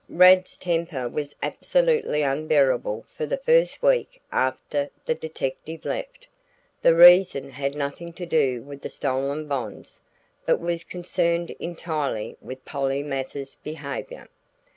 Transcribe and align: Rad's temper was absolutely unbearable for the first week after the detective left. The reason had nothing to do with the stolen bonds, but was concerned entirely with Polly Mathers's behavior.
Rad's 0.09 0.57
temper 0.57 1.07
was 1.07 1.35
absolutely 1.43 2.23
unbearable 2.23 3.05
for 3.15 3.27
the 3.27 3.37
first 3.37 3.83
week 3.83 4.19
after 4.31 4.89
the 5.05 5.13
detective 5.13 5.85
left. 5.85 6.25
The 6.81 6.95
reason 6.95 7.51
had 7.51 7.75
nothing 7.75 8.11
to 8.13 8.25
do 8.25 8.63
with 8.63 8.81
the 8.81 8.89
stolen 8.89 9.47
bonds, 9.47 10.01
but 10.43 10.59
was 10.59 10.83
concerned 10.83 11.51
entirely 11.59 12.35
with 12.41 12.65
Polly 12.65 13.03
Mathers's 13.03 13.57
behavior. 13.57 14.27